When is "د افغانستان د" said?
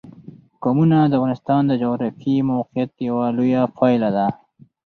1.07-1.71